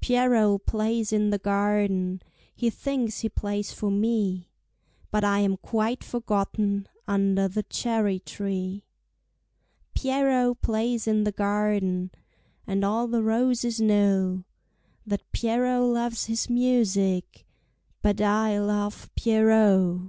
Pierrot 0.00 0.66
plays 0.66 1.12
in 1.12 1.30
the 1.30 1.38
garden, 1.38 2.20
He 2.52 2.70
thinks 2.70 3.20
he 3.20 3.28
plays 3.28 3.70
for 3.72 3.88
me, 3.88 4.48
But 5.12 5.22
I 5.22 5.38
am 5.38 5.56
quite 5.58 6.02
forgotten 6.02 6.88
Under 7.06 7.46
the 7.46 7.62
cherry 7.62 8.18
tree. 8.18 8.82
Pierrot 9.94 10.60
plays 10.60 11.06
in 11.06 11.22
the 11.22 11.30
garden, 11.30 12.10
And 12.66 12.84
all 12.84 13.06
the 13.06 13.22
roses 13.22 13.80
know 13.80 14.42
That 15.06 15.22
Pierrot 15.30 15.84
loves 15.84 16.24
his 16.24 16.50
music, 16.50 17.46
But 18.02 18.20
I 18.20 18.58
love 18.58 19.08
Pierrot. 19.14 20.00